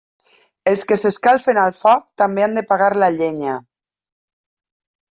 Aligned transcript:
Els 0.71 0.85
que 0.91 0.97
s'escalfen 1.01 1.59
al 1.65 1.77
foc 1.81 2.03
també 2.23 2.47
han 2.49 2.59
de 2.61 2.65
pagar 2.73 2.91
la 3.05 3.13
llenya. 3.19 3.55